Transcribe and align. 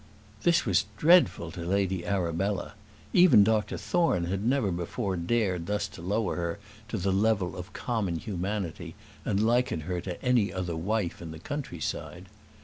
This 0.41 0.65
was 0.65 0.85
dreadful 0.97 1.51
to 1.51 1.61
Lady 1.63 2.03
Arabella. 2.07 2.73
Even 3.13 3.43
Dr 3.43 3.77
Thorne 3.77 4.23
had 4.23 4.43
never 4.43 4.71
before 4.71 5.15
dared 5.15 5.67
thus 5.67 5.87
to 5.89 6.01
lower 6.01 6.35
her 6.37 6.59
to 6.87 6.97
the 6.97 7.13
level 7.13 7.55
of 7.55 7.71
common 7.73 8.17
humanity, 8.17 8.95
and 9.25 9.39
liken 9.39 9.81
her 9.81 10.01
to 10.01 10.19
any 10.25 10.51
other 10.51 10.75
wife 10.75 11.21
in 11.21 11.29
the 11.29 11.37
country 11.37 11.79
side. 11.79 12.29